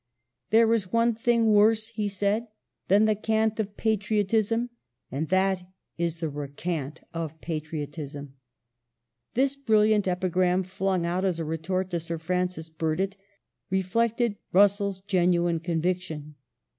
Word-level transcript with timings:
"There 0.49 0.73
is 0.73 0.91
one 0.91 1.13
thing 1.13 1.53
worse," 1.53 1.89
he 1.89 2.07
said," 2.07 2.47
than 2.87 3.05
the 3.05 3.13
cant 3.13 3.59
of 3.59 3.77
patriotism, 3.77 4.71
and 5.11 5.27
that 5.27 5.61
is 5.95 6.15
the 6.15 6.27
re 6.27 6.47
cant 6.47 7.01
of 7.13 7.39
patriotism." 7.39 8.33
This 9.35 9.55
brilliant 9.55 10.07
epigram, 10.07 10.63
flung 10.63 11.05
out 11.05 11.23
as 11.23 11.39
a 11.39 11.45
retort 11.45 11.91
to 11.91 11.99
Sir 11.99 12.17
Francis 12.17 12.67
Burdett, 12.67 13.15
re 13.69 13.83
flected 13.83 14.37
RusselFs 14.51 15.05
genuine 15.05 15.59
conviction. 15.59 16.33